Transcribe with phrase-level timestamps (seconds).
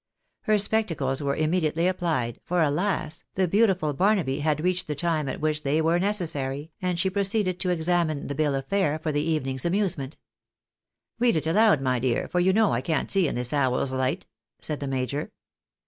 [0.45, 3.23] Her spectacles were immediately applied, for alas!
[3.35, 7.59] the beautiful Barnaby had reached the time at which they were necessary, and she proceeded
[7.59, 10.17] to examine the bill of fare for the evening's amusement."
[11.19, 14.25] Read it aloud, my dear, for you know I can't see in this owl's light,"
[14.59, 15.31] said the major.